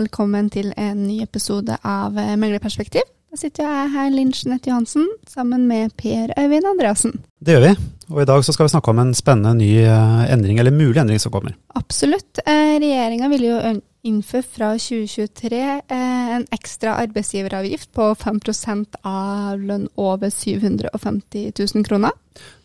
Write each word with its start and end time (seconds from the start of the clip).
velkommen 0.00 0.48
til 0.52 0.70
en 0.80 1.02
ny 1.04 1.20
episode 1.24 1.76
av 1.84 2.16
eh, 2.18 2.36
Meglerperspektiv. 2.40 3.04
Da 3.30 3.38
sitter 3.38 3.66
jeg 3.66 3.90
her, 3.92 4.08
Linn 4.14 4.32
Jeanette 4.34 4.70
Johansen, 4.70 5.04
sammen 5.28 5.66
med 5.70 5.92
Per 6.00 6.32
Øyvind 6.40 6.66
Andreassen. 6.66 7.18
Det 7.38 7.54
gjør 7.54 7.66
vi, 7.68 7.74
og 8.08 8.22
i 8.22 8.26
dag 8.30 8.44
så 8.46 8.54
skal 8.54 8.66
vi 8.66 8.72
snakke 8.72 8.94
om 8.94 9.02
en 9.02 9.12
spennende 9.14 9.52
ny 9.60 9.68
eh, 9.84 10.24
endring, 10.32 10.58
eller 10.58 10.74
mulig 10.74 11.02
endring 11.02 11.20
som 11.22 11.34
kommer. 11.34 11.54
Absolutt. 11.78 12.40
Eh, 12.46 12.78
Regjeringa 12.80 13.28
vil 13.34 13.46
jo 13.50 13.58
innføre 14.06 14.46
fra 14.46 14.68
2023 14.80 15.60
en 15.92 16.46
ekstra 16.54 16.96
arbeidsgiveravgift 17.02 17.90
på 17.96 18.06
5% 18.16 19.00
av 19.06 19.60
lønn 19.60 19.88
over 20.00 20.32
750 20.32 21.52
000 21.58 21.86
kroner. 21.86 22.14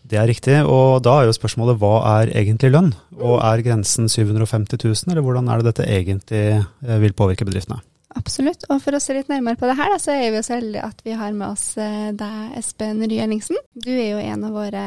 Det 0.05 0.20
er 0.21 0.29
riktig, 0.29 0.59
og 0.70 1.02
da 1.05 1.17
er 1.17 1.27
jo 1.27 1.35
spørsmålet 1.35 1.79
hva 1.81 1.95
er 2.20 2.31
egentlig 2.38 2.71
lønn? 2.71 2.93
Og 3.17 3.40
er 3.41 3.63
grensen 3.66 4.07
750 4.12 4.77
000, 4.85 5.12
eller 5.12 5.26
hvordan 5.26 5.49
er 5.49 5.62
det 5.62 5.71
dette 5.71 5.90
egentlig 5.90 6.45
eh, 6.53 6.98
vil 7.02 7.17
påvirke 7.17 7.48
bedriftene? 7.48 7.81
Absolutt, 8.15 8.63
og 8.71 8.79
for 8.84 8.95
å 8.95 9.02
se 9.04 9.17
litt 9.17 9.31
nærmere 9.31 9.59
på 9.59 9.67
det 9.67 9.76
her, 9.76 9.91
da, 9.91 9.99
så 9.99 10.13
er 10.15 10.29
vi 10.31 10.43
så 10.45 10.59
heldige 10.59 10.85
at 10.88 11.02
vi 11.04 11.17
har 11.20 11.34
med 11.35 11.49
oss 11.49 11.73
eh, 11.81 12.13
deg, 12.15 12.54
Espen 12.62 13.02
Rye 13.04 13.26
Ellingsen. 13.26 13.59
Du 13.73 13.91
er 13.91 14.13
jo 14.13 14.21
en 14.21 14.45
av 14.48 14.55
våre 14.55 14.85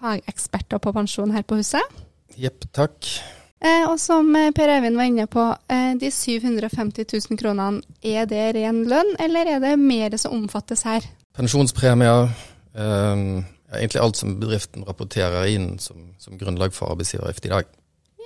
fageksperter 0.00 0.82
på 0.82 0.94
pensjon 0.96 1.36
her 1.36 1.46
på 1.46 1.60
huset. 1.60 2.00
Jepp, 2.40 2.66
takk. 2.76 3.12
Eh, 3.64 3.84
og 3.88 3.96
som 4.00 4.28
eh, 4.36 4.50
Per 4.54 4.68
Eivind 4.68 4.98
var 4.98 5.08
inne 5.08 5.24
på, 5.32 5.44
eh, 5.72 5.94
de 5.96 6.10
750 6.12 7.06
000 7.08 7.40
kronene, 7.40 7.80
er 8.04 8.28
det 8.28 8.50
ren 8.58 8.82
lønn, 8.88 9.14
eller 9.22 9.48
er 9.54 9.62
det 9.64 9.76
mer 9.80 10.16
som 10.20 10.36
omfattes 10.36 10.84
her? 10.84 11.06
Pensjonspremier, 11.36 12.28
eh, 12.76 13.24
egentlig 13.72 14.02
alt 14.02 14.20
som 14.20 14.36
bedriften 14.40 14.84
rapporterer 14.84 15.48
inn 15.54 15.78
som, 15.80 16.12
som 16.20 16.36
grunnlag 16.38 16.76
for 16.76 16.92
arbeidsgiveravgift 16.92 17.48
i 17.48 17.54
dag. 17.54 17.72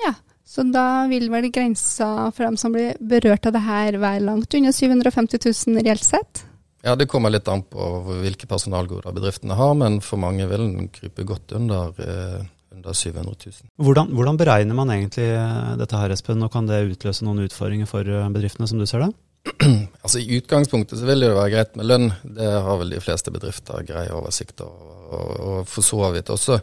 Ja, 0.03 0.15
så 0.47 0.67
da 0.67 1.07
vil 1.11 1.31
vel 1.31 1.51
grensa 1.55 2.31
for 2.35 2.49
dem 2.49 2.59
som 2.59 2.75
blir 2.75 2.99
berørt 2.99 3.47
av 3.47 3.55
det 3.55 3.63
her 3.67 4.01
være 4.03 4.27
langt 4.27 4.55
under 4.59 4.75
750 4.75 5.47
000 5.47 5.85
reelt 5.87 6.07
sett? 6.07 6.47
Ja, 6.83 6.97
det 6.97 7.11
kommer 7.13 7.31
litt 7.31 7.49
an 7.53 7.63
på 7.69 7.87
hvilke 8.09 8.49
personalgoder 8.49 9.13
bedriftene 9.13 9.57
har, 9.59 9.75
men 9.77 10.01
for 10.03 10.21
mange 10.21 10.47
vil 10.49 10.65
den 10.65 10.89
krype 10.93 11.27
godt 11.29 11.53
under, 11.55 11.93
eh, 12.01 12.47
under 12.75 12.95
700 12.95 13.35
000. 13.47 13.71
Hvordan, 13.83 14.13
hvordan, 14.15 14.39
beregner 14.41 14.77
man 14.79 14.93
egentlig 14.95 15.27
eh, 15.35 15.73
dette 15.81 15.99
her, 15.99 16.15
Espen, 16.15 16.43
og 16.47 16.53
kan 16.55 16.69
det 16.69 16.85
utløse 16.93 17.27
noen 17.27 17.45
utfordringer 17.47 17.89
for 17.91 18.07
eh, 18.07 18.29
bedriftene, 18.35 18.69
som 18.71 18.81
du 18.81 18.87
ser 18.89 19.07
det? 19.07 19.11
Altså 20.05 20.21
I 20.21 20.39
utgangspunktet 20.41 21.01
så 21.01 21.09
vil 21.09 21.23
det 21.23 21.31
jo 21.31 21.39
være 21.39 21.53
greit 21.55 21.75
med 21.77 21.89
lønn, 21.89 22.07
det 22.25 22.47
har 22.65 22.79
vel 22.81 22.95
de 22.95 23.03
fleste 23.05 23.33
bedrifter 23.35 23.83
grei 23.89 24.07
oversikt 24.15 24.63
over. 24.65 24.95
Og, 25.11 25.31
og 25.51 25.69
for 25.69 25.85
så 25.85 26.13
vidt 26.15 26.31
også 26.33 26.61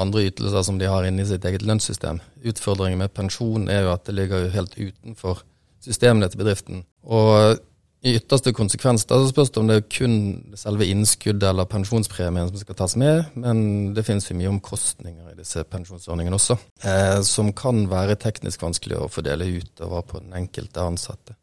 andre 0.00 0.24
ytelser 0.28 0.64
som 0.66 0.78
de 0.78 0.88
har 0.90 1.06
inne 1.06 1.22
i 1.22 1.28
sitt 1.28 1.44
eget 1.46 1.64
lønnssystem. 1.66 2.20
Utfordringen 2.46 3.02
med 3.02 3.14
pensjon 3.14 3.68
er 3.70 3.84
jo 3.84 3.92
at 3.94 4.06
det 4.08 4.16
ligger 4.16 4.46
jo 4.46 4.54
helt 4.54 4.74
utenfor 4.78 5.42
systemene 5.84 6.30
til 6.30 6.40
bedriften. 6.40 6.84
Og 7.04 7.60
i 8.04 8.12
ytterste 8.18 8.52
konsekvens 8.52 9.06
da 9.08 9.16
så 9.16 9.30
spørs 9.30 9.50
det 9.52 9.60
om 9.62 9.70
det 9.70 9.76
er 9.78 9.86
kun 9.88 10.16
selve 10.60 10.84
innskuddet 10.92 11.46
eller 11.48 11.68
pensjonspremien 11.68 12.50
som 12.50 12.60
skal 12.60 12.76
tas 12.76 12.96
med, 13.00 13.30
men 13.40 13.94
det 13.96 14.04
finnes 14.04 14.28
jo 14.28 14.36
mye 14.36 14.50
omkostninger 14.52 15.30
i 15.32 15.38
disse 15.38 15.64
pensjonsordningene 15.72 16.36
også, 16.36 16.58
eh, 16.84 17.22
som 17.24 17.52
kan 17.56 17.86
være 17.88 18.18
teknisk 18.20 18.66
vanskelig 18.66 18.98
å 19.00 19.08
fordele 19.12 19.48
utover 19.56 20.04
på 20.10 20.20
den 20.20 20.36
enkelte 20.36 20.84
ansatte. 20.84 21.38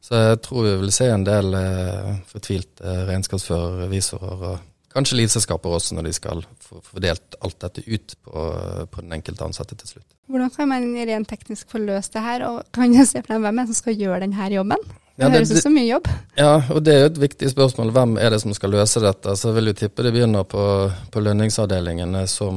Så 0.00 0.16
jeg 0.16 0.40
tror 0.46 0.64
vi 0.64 0.78
vil 0.80 0.94
se 0.96 1.10
en 1.12 1.26
del 1.28 1.52
eh, 1.58 2.14
fortvilte 2.30 2.96
regnskapsførere, 3.10 3.82
revisorer 3.84 4.46
og 4.54 4.66
kanskje 4.94 5.20
livselskaper 5.20 5.76
også, 5.76 5.98
når 5.98 6.08
de 6.08 6.14
skal 6.16 6.40
få 6.64 6.80
fordelt 6.86 7.36
alt 7.44 7.60
dette 7.60 7.84
ut 7.84 8.16
på, 8.24 8.46
på, 8.88 9.04
den 9.04 9.12
enkelte 9.20 9.44
ansatte 9.44 9.76
til 9.76 9.92
slutt. 9.92 10.08
Hvordan 10.32 10.50
kan 10.56 10.72
man 10.72 10.88
rent 10.96 11.28
teknisk 11.28 11.68
få 11.70 11.84
løst 11.84 12.16
det 12.16 12.24
her, 12.24 12.46
og 12.48 12.64
kan 12.72 12.96
jeg 12.96 13.06
se 13.12 13.22
for 13.26 13.44
hvem 13.44 13.60
er 13.60 13.68
som 13.68 13.80
skal 13.82 14.00
gjøre 14.00 14.24
denne 14.24 14.50
jobben? 14.56 14.90
Ja, 15.20 15.28
det 15.28 15.42
høres 15.42 15.52
ut 15.52 15.62
som 15.62 15.74
mye 15.76 15.86
jobb. 15.86 16.08
Ja, 16.38 16.52
og 16.72 16.82
det 16.86 16.94
er 16.94 17.02
jo 17.02 17.10
et 17.10 17.22
viktig 17.26 17.50
spørsmål. 17.52 17.92
Hvem 17.92 18.16
er 18.18 18.32
det 18.32 18.40
som 18.42 18.54
skal 18.56 18.72
løse 18.72 19.02
dette? 19.04 19.36
Så 19.36 19.50
jeg 19.50 19.58
vil 19.58 19.70
jo 19.70 19.78
tippe 19.82 20.06
det 20.06 20.14
begynner 20.16 20.46
på, 20.48 20.64
på 21.12 21.24
lønningsavdelingene, 21.26 22.24
som 22.30 22.56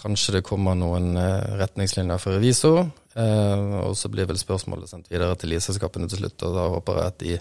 kanskje 0.00 0.38
det 0.38 0.46
kommer 0.46 0.78
noen 0.78 1.12
eh, 1.20 1.52
retningslinjer 1.60 2.22
for 2.22 2.38
revisor. 2.38 2.86
Eh, 3.12 3.76
og 3.84 3.92
så 3.98 4.08
blir 4.08 4.28
vel 4.30 4.40
spørsmålet 4.40 4.88
sendt 4.88 5.12
videre 5.12 5.36
til 5.36 5.52
livselskapene 5.52 6.08
til 6.08 6.22
slutt, 6.22 6.46
og 6.48 6.56
da 6.56 6.66
håper 6.76 7.00
jeg 7.00 7.12
at 7.12 7.20
de 7.20 7.36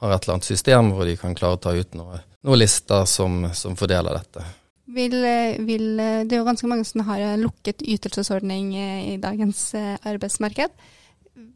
har 0.00 0.14
et 0.14 0.24
eller 0.24 0.38
annet 0.38 0.48
system 0.48 0.94
hvor 0.96 1.08
de 1.08 1.18
kan 1.20 1.36
klare 1.36 1.58
å 1.58 1.60
ta 1.60 1.76
ut 1.76 1.96
noen 1.98 2.24
noe 2.46 2.56
lister 2.56 3.04
som, 3.04 3.42
som, 3.52 3.76
fordeler 3.76 4.16
dette. 4.16 4.44
Vil, 4.90 5.16
vil, 5.66 5.84
det 5.98 6.34
er 6.34 6.40
jo 6.40 6.46
ganske 6.46 6.70
mange 6.70 6.86
som 6.88 7.04
har 7.06 7.36
lukket 7.38 7.84
ytelsesordning 7.84 8.72
eh, 8.74 9.02
i 9.12 9.18
dagens 9.22 9.68
eh, 9.78 9.98
arbeidsmarked. 10.08 10.72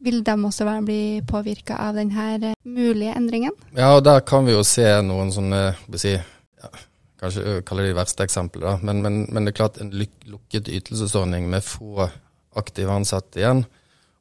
Vil 0.04 0.20
de 0.24 0.34
også 0.44 0.66
bli 0.84 1.22
påvirka 1.26 1.78
av 1.80 1.96
denne 1.96 2.54
mulige 2.64 3.14
endringen? 3.16 3.54
Ja, 3.76 3.94
og 3.96 4.04
der 4.04 4.20
kan 4.26 4.46
vi 4.46 4.52
jo 4.52 4.64
se 4.66 4.86
noen 5.04 5.32
sånne 5.32 5.70
si, 5.96 6.14
ja, 6.14 6.72
Kanskje 7.24 7.62
kaller 7.64 7.86
de 7.88 7.96
verste 7.96 8.24
eksemplene, 8.26 8.74
men, 8.84 9.00
men, 9.00 9.14
men, 9.32 9.46
det 9.46 9.54
er 9.54 9.56
klart 9.62 9.78
en 9.80 9.92
lukket 9.94 10.68
ytelsesordning 10.68 11.46
med 11.48 11.64
få 11.64 12.08
aktive 12.58 12.92
ansatte 12.92 13.40
igjen. 13.40 13.62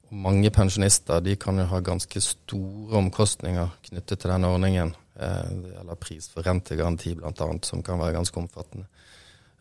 Og 0.07 0.19
mange 0.23 0.51
pensjonister 0.53 1.23
de 1.25 1.35
kan 1.35 1.59
jo 1.59 1.65
ha 1.67 1.81
ganske 1.83 2.21
store 2.23 3.01
omkostninger 3.01 3.73
knyttet 3.89 4.21
til 4.21 4.31
denne 4.31 4.51
ordningen. 4.55 4.93
Eh, 5.19 5.49
det 5.89 5.99
pris 5.99 6.29
for 6.31 6.45
rentegaranti 6.47 7.15
bl.a., 7.17 7.49
som 7.67 7.83
kan 7.83 7.99
være 7.99 8.15
ganske 8.15 8.39
omfattende. 8.39 8.87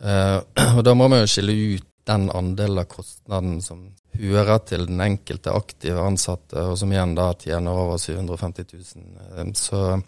Eh, 0.01 0.39
og 0.77 0.85
Da 0.85 0.95
må 0.95 1.09
man 1.09 1.25
jo 1.25 1.33
skille 1.33 1.57
ut 1.75 1.89
den 2.09 2.31
andelen 2.35 2.83
av 2.83 2.89
kostnaden 2.91 3.61
som 3.63 3.85
hører 4.19 4.59
til 4.69 4.87
den 4.89 5.01
enkelte 5.01 5.55
aktive 5.55 6.03
ansatte, 6.03 6.59
og 6.67 6.77
som 6.81 6.93
igjen 6.93 7.15
da 7.17 7.31
tjener 7.39 7.85
over 7.85 8.01
750 8.01 8.75
000. 8.75 9.15
Eh, 9.39 9.53
så 9.59 10.03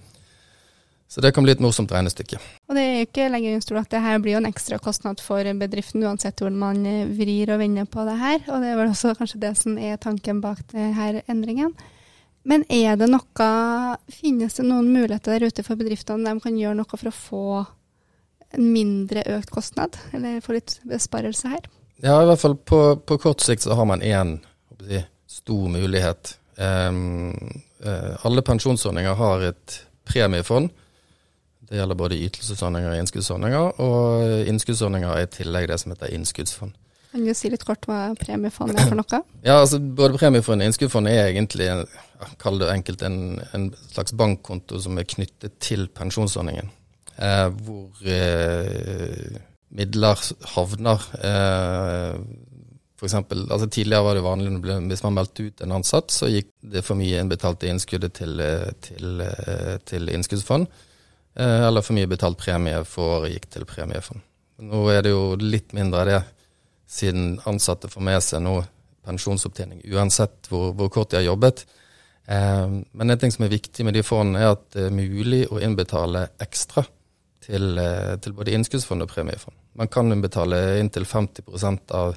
så 1.14 1.20
det 1.20 1.30
kan 1.30 1.44
bli 1.46 1.52
et 1.54 1.60
morsomt 1.62 1.92
regnestykke. 1.94 2.40
Og 2.66 2.74
det 2.74 2.82
er 2.82 2.94
jo 2.96 3.06
ikke 3.06 3.28
lenger 3.30 3.60
stol 3.62 3.78
at 3.78 3.92
det 3.92 4.00
her 4.02 4.16
blir 4.18 4.34
jo 4.34 4.40
en 4.40 4.48
ekstra 4.48 4.80
kostnad 4.82 5.20
for 5.22 5.46
bedriften, 5.60 6.02
uansett 6.02 6.40
hvor 6.42 6.50
man 6.50 6.80
eh, 6.90 7.04
vrir 7.06 7.52
og 7.54 7.60
vender 7.60 7.86
på 7.86 8.02
det 8.08 8.16
her. 8.18 8.40
Og 8.48 8.64
det 8.64 8.72
er 8.72 8.80
vel 8.80 8.90
også 8.90 9.12
kanskje 9.14 9.38
det 9.44 9.52
som 9.60 9.76
er 9.78 10.00
tanken 10.02 10.40
bak 10.42 10.64
denne 10.72 11.22
endringen. 11.30 11.70
Men 12.42 12.66
er 12.66 12.98
det 12.98 13.06
noe, 13.12 13.46
finnes 14.10 14.58
det 14.58 14.66
noen 14.66 14.90
muligheter 14.90 15.38
der 15.38 15.52
ute 15.52 15.64
for 15.64 15.78
bedriftene 15.78 16.26
de 16.26 16.42
kan 16.42 16.58
gjøre 16.58 16.80
noe 16.80 16.98
for 16.98 17.08
å 17.08 17.14
få 17.14 17.46
en 18.54 18.66
mindre 18.74 19.22
økt 19.36 19.54
kostnad, 19.54 19.96
eller 20.14 20.42
få 20.42 20.58
litt 20.58 20.80
besparelse 20.88 21.54
her? 21.54 21.70
Ja, 22.02 22.16
i 22.22 22.26
hvert 22.26 22.40
fall 22.42 22.56
på, 22.56 22.80
på 23.06 23.18
kort 23.22 23.44
sikt 23.44 23.62
så 23.62 23.76
har 23.78 23.86
man 23.88 24.02
én 24.02 24.38
si, 24.82 25.02
stor 25.30 25.68
mulighet. 25.70 26.36
Um, 26.58 27.30
uh, 27.84 28.14
alle 28.26 28.42
pensjonsordninger 28.46 29.14
har 29.18 29.46
et 29.50 29.78
premiefond 30.06 30.70
det 31.68 31.80
gjelder 31.80 31.98
både 31.98 32.20
ytelsesordninger 32.26 32.92
og 32.92 32.98
innskuddsordninger, 33.02 33.80
og 33.82 34.48
innskuddsordninger 34.50 35.10
er 35.10 35.24
i 35.24 35.30
tillegg 35.32 35.68
det 35.70 35.78
som 35.80 35.94
heter 35.94 36.12
innskuddsfond. 36.14 36.74
Kan 37.14 37.24
du 37.26 37.30
si 37.38 37.50
litt 37.50 37.62
kort 37.66 37.86
hva 37.86 37.98
premiefond 38.18 38.74
er 38.74 38.88
for 38.90 38.98
noe? 38.98 39.20
Ja, 39.48 39.60
altså 39.60 39.78
Både 39.78 40.18
premiefond 40.18 40.62
og 40.62 40.68
innskuddsfond 40.68 41.08
er 41.10 41.30
egentlig, 41.30 41.70
kall 42.42 42.58
det 42.60 42.70
enkelt, 42.72 43.04
en, 43.06 43.18
en, 43.54 43.68
slags 43.94 44.14
bankkonto 44.18 44.80
som 44.82 44.98
er 44.98 45.08
knyttet 45.08 45.56
til 45.62 45.86
pensjonsordningen. 45.94 46.72
Eh, 47.14 47.48
hvor 47.66 48.06
eh, 48.10 49.38
midler 49.74 50.20
havner. 50.54 51.06
Eh, 51.18 52.18
for 52.94 53.08
eksempel, 53.08 53.44
altså 53.50 53.68
Tidligere 53.68 54.06
var 54.06 54.16
det 54.16 54.24
vanlig 54.24 54.80
hvis 54.88 55.02
man 55.04 55.16
meldte 55.18 55.48
ut 55.48 55.62
en 55.64 55.76
ansatt, 55.80 56.14
så 56.14 56.30
gikk 56.30 56.52
det 56.74 56.84
for 56.86 56.98
mye 56.98 57.20
innbetalte 57.20 57.68
innskuddet 57.68 58.14
til, 58.20 58.40
eh, 58.40 58.70
til, 58.80 59.20
eh, 59.20 59.76
til 59.84 60.08
innskuddsfond. 60.08 60.68
Eller 61.36 61.82
for 61.82 61.96
mye 61.96 62.06
betalt 62.06 62.38
premie 62.38 62.84
for 62.86 63.16
året 63.16 63.32
gikk 63.32 63.48
til 63.50 63.64
premiefond. 63.66 64.20
Nå 64.62 64.84
er 64.92 65.02
det 65.02 65.10
jo 65.10 65.34
litt 65.34 65.72
mindre 65.74 66.00
av 66.00 66.06
det, 66.06 66.20
siden 66.86 67.40
ansatte 67.44 67.90
får 67.90 68.04
med 68.06 68.22
seg 68.22 68.40
nå 68.44 68.60
pensjonsopptjening 69.04 69.80
uansett 69.90 70.46
hvor, 70.46 70.70
hvor 70.78 70.92
kort 70.94 71.10
de 71.10 71.16
har 71.16 71.26
jobbet. 71.26 71.64
Men 72.28 73.10
en 73.10 73.18
ting 73.18 73.32
som 73.32 73.44
er 73.44 73.50
viktig 73.50 73.84
med 73.84 73.94
de 73.94 74.04
fondene, 74.06 74.44
er 74.44 74.52
at 74.54 74.62
det 74.70 74.86
er 74.86 74.94
mulig 74.94 75.48
å 75.50 75.58
innbetale 75.58 76.28
ekstra 76.38 76.86
til, 77.44 77.78
eh, 77.78 78.16
til 78.24 78.34
både 78.36 78.54
innskuddsfond 78.56 79.04
og 79.04 79.10
premiefond. 79.12 79.56
Man 79.78 79.88
kan 79.88 80.12
betale 80.22 80.80
inntil 80.80 81.04
50% 81.04 81.94
av 81.94 82.16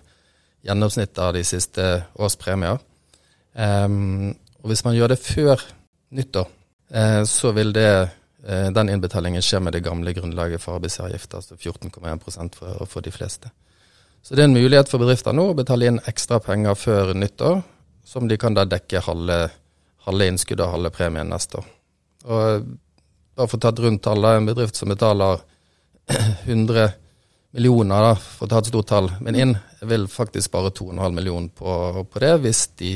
gjennomsnittet 0.66 1.24
av 1.24 1.34
de 1.34 1.44
siste 1.48 1.88
års 2.18 2.36
premier. 2.36 2.80
Um, 3.58 4.36
og 4.62 4.72
hvis 4.72 4.84
man 4.86 4.96
gjør 4.96 5.14
det 5.14 5.20
før 5.20 5.62
nyttår, 6.14 6.48
eh, 6.94 7.24
så 7.24 7.54
vil 7.56 7.74
det 7.74 7.92
Eh, 8.48 8.72
den 8.72 8.90
innbetalingen 8.90 9.42
skje 9.42 9.60
med 9.60 9.74
det 9.76 9.84
gamle 9.84 10.14
grunnlaget 10.16 10.62
for 10.64 10.78
arbeidsgiveravgift, 10.78 11.34
altså 11.36 11.56
14,1% 11.58 12.56
for, 12.56 12.86
for 12.88 13.04
de 13.04 13.12
fleste. 13.12 13.50
Så 14.24 14.36
det 14.36 14.44
er 14.44 14.48
en 14.48 14.56
mulighet 14.56 14.88
for 14.92 15.04
bedrifter 15.04 15.36
nå 15.36 15.50
å 15.52 15.58
betale 15.58 15.90
inn 15.90 16.00
ekstra 16.08 16.40
penger 16.44 16.78
før 16.80 17.12
nyttår, 17.18 17.60
som 18.08 18.28
de 18.28 18.38
kan 18.40 18.56
da 18.56 18.64
dekke 18.64 19.04
halve, 19.04 19.40
halve 20.08 20.30
innskuddet 20.32 20.64
og 20.64 20.78
halve 20.78 20.94
premien 20.96 21.28
neste 21.32 21.60
år. 21.60 21.68
Og 22.28 22.70
bare 23.38 23.50
for 23.50 23.60
å 23.60 23.64
ta 23.64 23.72
et 23.74 23.84
rundt 23.86 24.04
tall, 24.06 24.26
en 24.26 24.50
bedrift 24.50 24.80
som 24.80 24.90
betaler 24.92 25.44
100 26.48 26.90
millioner, 27.58 28.10
da, 28.10 28.12
for 28.18 28.48
å 28.48 28.52
ta 28.52 28.60
et 28.62 28.70
stort 28.72 28.90
tall, 28.90 29.12
men 29.24 29.38
inn 29.38 29.56
vil 29.88 30.10
faktisk 30.12 30.52
bare 30.54 30.74
2,5 30.76 31.16
millioner 31.16 31.54
på, 31.54 32.04
på 32.10 32.24
det 32.24 32.36
hvis 32.44 32.66
de 32.82 32.92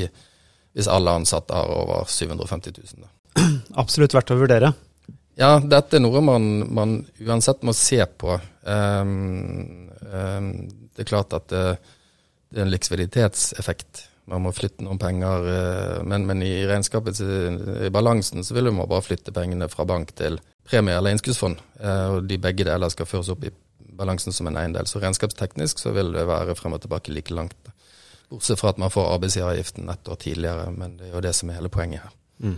hvis 0.72 0.88
alle 0.88 1.14
ansatte 1.20 1.56
har 1.56 1.72
over 1.76 2.06
750 2.08 2.74
000. 2.78 3.04
Da. 3.04 3.10
Absolutt 3.84 4.16
verdt 4.16 4.34
å 4.34 4.40
vurdere. 4.40 4.72
Ja, 5.40 5.56
dette 5.64 5.98
er 5.98 6.04
noe 6.04 6.22
man, 6.24 6.48
man 6.72 7.00
uansett 7.24 7.64
må 7.68 7.74
se 7.76 8.00
på. 8.06 8.38
Um, 8.64 9.90
um, 10.06 10.50
det 10.92 11.06
er 11.06 11.10
klart 11.10 11.36
at 11.36 11.48
det, 11.52 11.66
det, 12.52 12.60
er 12.60 12.66
en 12.66 12.74
likviditetseffekt. 12.74 14.06
Man 14.31 14.45
må 14.45 14.54
flytte 14.56 14.86
noen 14.86 15.00
penger, 15.01 15.48
uh, 15.48 15.98
men, 16.07 16.25
men, 16.30 16.44
i 16.45 16.54
regnskapet, 16.69 17.19
i 17.22 17.92
balansen 17.94 18.45
så 18.48 18.56
vil 18.56 18.72
man 18.72 18.89
bare 18.89 19.04
flytte 19.06 19.33
pengene 19.36 19.68
fra 19.72 19.86
bank 19.89 20.16
til 20.18 20.39
premie 20.68 20.95
eller 20.95 21.16
innskuddsfond. 21.16 21.60
Uh, 21.81 22.07
og 22.16 22.30
de 22.30 22.39
begge 22.42 22.68
deler 22.68 22.94
skal 22.94 23.10
føres 23.10 23.31
opp 23.33 23.44
i 23.48 23.54
balansen 24.01 24.33
som 24.36 24.48
en 24.48 24.57
eiendel. 24.62 24.88
Så 24.88 25.01
regnskapsteknisk 25.04 25.81
så 25.81 25.94
vil 25.95 26.13
det 26.16 26.25
være 26.30 26.56
frem 26.60 26.78
og 26.78 26.83
tilbake 26.86 27.13
like 27.13 27.36
langt. 27.36 27.72
Bortsett 28.31 28.62
fra 28.62 28.72
at 28.72 28.80
man 28.80 28.94
får 28.94 29.12
arbeidsgiveravgiften 29.18 29.92
ett 29.92 30.07
år 30.07 30.19
tidligere, 30.24 30.72
men 30.72 30.95
det 31.00 31.10
er 31.10 31.18
jo 31.18 31.24
det 31.25 31.36
som 31.36 31.51
er 31.51 31.60
hele 31.60 31.72
poenget 31.74 32.06
her. 32.06 32.18
Mm. 32.42 32.57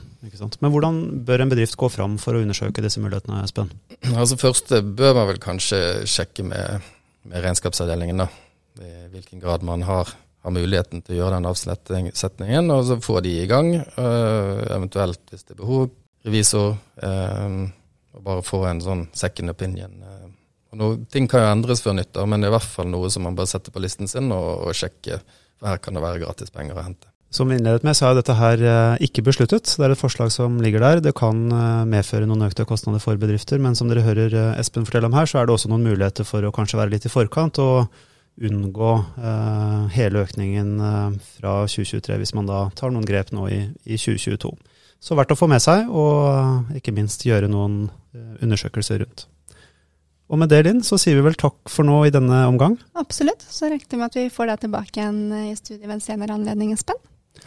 Men 0.61 0.71
hvordan 0.71 0.99
bør 1.27 1.43
en 1.43 1.49
bedrift 1.51 1.75
gå 1.79 1.89
fram 1.91 2.15
for 2.21 2.37
å 2.37 2.43
undersøke 2.43 2.83
disse 2.85 3.01
mulighetene, 3.03 3.41
Espen? 3.43 3.71
Altså 4.19 4.37
Først 4.39 4.71
bør 4.95 5.17
man 5.17 5.27
vel 5.33 5.41
kanskje 5.43 5.79
sjekke 6.07 6.45
med, 6.47 6.85
med 7.27 7.43
regnskapsavdelingen, 7.43 8.23
da. 8.23 8.29
I 8.79 9.09
hvilken 9.11 9.41
grad 9.43 9.65
man 9.65 9.83
har, 9.85 10.13
har, 10.43 10.55
muligheten 10.55 11.03
til 11.03 11.15
å 11.15 11.19
gjøre 11.21 11.39
den 11.39 11.49
avsetningen, 11.49 12.71
og 12.75 12.83
så 12.87 12.99
få 13.03 13.21
de 13.23 13.37
i 13.41 13.47
gang. 13.49 13.71
Uh, 13.95 14.59
eventuelt, 14.75 15.23
hvis 15.31 15.47
det 15.47 15.55
er 15.55 15.61
behov, 15.63 15.87
revisor. 16.27 16.75
Uh, 16.99 17.63
og 18.13 18.25
bare 18.27 18.45
få 18.45 18.61
en 18.69 18.83
sånn 18.83 19.07
second 19.17 19.53
opinion. 19.53 19.95
Uh, 20.03 20.27
og 20.73 20.81
noe, 20.81 20.99
ting 21.13 21.29
kan 21.29 21.45
jo 21.45 21.53
endres 21.53 21.83
før 21.85 21.97
nyttår, 21.99 22.27
men 22.29 22.41
det 22.41 22.49
er 22.49 22.53
i 22.53 22.57
hvert 22.57 22.75
fall 22.75 22.89
noe 22.89 23.09
som 23.13 23.25
man 23.27 23.35
bare 23.37 23.51
setter 23.51 23.73
på 23.73 23.81
listen 23.83 24.09
sin 24.09 24.31
og, 24.33 24.67
og 24.67 24.77
sjekker. 24.77 25.23
for 25.59 25.69
her 25.69 25.81
kan 25.81 25.93
det 25.93 26.03
være 26.03 26.23
gratis 26.25 26.53
penger 26.53 26.77
å 26.77 26.85
hente. 26.85 27.13
Som 27.33 27.49
vi 27.49 27.55
innledet 27.57 27.81
med, 27.81 27.95
så 27.97 28.11
er 28.11 28.19
dette 28.19 28.35
her 28.37 28.61
eh, 28.61 29.03
ikke 29.07 29.23
besluttet. 29.25 29.65
Det 29.65 29.81
er 29.81 29.95
et 29.95 29.97
forslag 29.97 30.29
som 30.29 30.59
ligger 30.61 30.83
der. 30.83 30.99
Det 31.01 31.15
kan 31.17 31.39
eh, 31.49 31.85
medføre 31.89 32.27
noen 32.29 32.45
økte 32.45 32.65
kostnader 32.69 33.01
for 33.01 33.17
bedrifter, 33.17 33.57
men 33.61 33.73
som 33.77 33.89
dere 33.89 34.03
hører 34.05 34.35
eh, 34.37 34.59
Espen 34.61 34.85
fortelle 34.85 35.09
om 35.09 35.17
her, 35.17 35.25
så 35.29 35.39
er 35.41 35.49
det 35.49 35.55
også 35.55 35.71
noen 35.71 35.85
muligheter 35.87 36.27
for 36.29 36.45
å 36.45 36.53
kanskje 36.53 36.77
være 36.77 36.93
litt 36.93 37.07
i 37.09 37.13
forkant 37.13 37.57
og 37.63 38.03
unngå 38.41 38.93
eh, 39.21 39.81
hele 39.93 40.23
økningen 40.25 40.77
fra 41.35 41.59
2023, 41.69 42.17
hvis 42.21 42.33
man 42.37 42.49
da 42.49 42.65
tar 42.77 42.93
noen 42.93 43.05
grep 43.05 43.33
nå 43.35 43.49
i, 43.51 43.59
i, 43.85 43.99
2022. 43.99 44.53
Så 45.03 45.17
verdt 45.19 45.35
å 45.35 45.37
få 45.37 45.49
med 45.51 45.61
seg, 45.61 45.89
og 45.91 46.73
ikke 46.79 46.95
minst 46.95 47.25
gjøre 47.27 47.51
noen 47.51 47.89
undersøkelser 48.41 49.03
rundt. 49.03 49.27
Og 50.31 50.39
med 50.39 50.49
det, 50.49 50.63
Linn, 50.65 50.79
så 50.85 50.97
sier 50.97 51.19
vi 51.19 51.25
vel 51.25 51.35
takk 51.37 51.57
for 51.69 51.85
nå 51.85 51.99
i 52.07 52.13
denne 52.13 52.45
omgang. 52.49 52.77
Absolutt. 52.97 53.43
Så 53.43 53.67
regner 53.69 53.91
vi 53.91 53.99
med 53.99 54.07
at 54.07 54.17
vi 54.17 54.29
får 54.33 54.49
deg 54.49 54.63
tilbake 54.63 55.01
igjen 55.01 55.19
i 55.51 55.53
studiet 55.59 55.83
ved 55.85 55.97
en 55.97 56.05
senere 56.05 56.37
anledning, 56.37 56.71
Espen. 56.73 56.97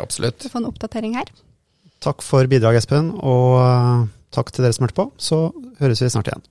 Absolutt. 0.03 0.39
Du 0.45 0.53
får 0.53 0.61
en 0.61 0.69
oppdatering 0.71 1.17
her. 1.19 1.33
Takk 2.05 2.23
for 2.23 2.47
bidraget, 2.51 2.85
Espen, 2.85 3.11
og 3.25 3.57
eh, 3.63 4.05
takk 4.37 4.53
til 4.53 4.67
dere 4.67 4.77
som 4.77 4.87
hørte 4.87 4.99
på. 5.01 5.09
Så 5.17 5.41
høres 5.81 6.05
vi 6.05 6.13
snart 6.13 6.31
igjen. 6.31 6.45